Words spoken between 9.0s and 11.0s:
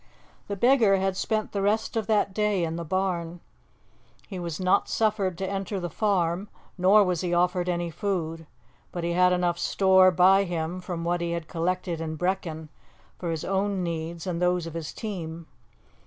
he had enough store by him